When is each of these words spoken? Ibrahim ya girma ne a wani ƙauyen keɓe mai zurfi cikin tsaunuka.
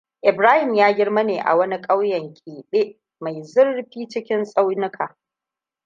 Ibrahim 0.23 0.75
ya 0.75 0.93
girma 0.93 1.23
ne 1.23 1.39
a 1.39 1.55
wani 1.55 1.81
ƙauyen 1.81 2.33
keɓe 2.33 2.99
mai 3.19 3.43
zurfi 3.43 4.07
cikin 4.07 4.43
tsaunuka. 4.45 5.17